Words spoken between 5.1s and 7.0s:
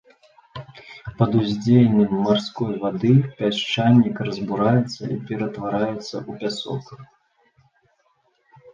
і ператвараецца ў пясок.